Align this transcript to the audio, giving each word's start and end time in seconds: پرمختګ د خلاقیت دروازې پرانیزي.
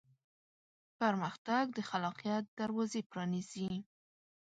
پرمختګ 0.99 1.63
د 1.77 1.79
خلاقیت 1.89 2.43
دروازې 2.59 3.01
پرانیزي. 3.11 3.71